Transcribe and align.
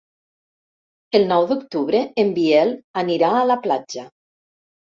El 1.19 1.27
nou 1.33 1.45
d'octubre 1.51 2.01
en 2.23 2.33
Biel 2.39 2.75
anirà 3.05 3.31
a 3.43 3.47
la 3.53 3.63
platja. 3.67 4.09